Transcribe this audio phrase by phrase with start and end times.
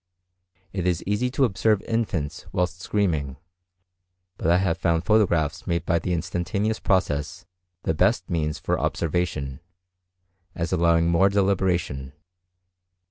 [0.73, 3.37] It is easy to observe infants whilst screaming;
[4.35, 7.45] but I have found photographs made by the instantaneous process
[7.83, 9.59] the best means for observation,
[10.55, 12.13] as allowing more deliberation.